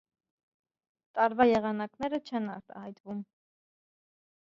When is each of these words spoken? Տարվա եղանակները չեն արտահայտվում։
Տարվա 1.19 1.45
եղանակները 1.49 2.19
չեն 2.29 2.47
արտահայտվում։ 2.57 3.21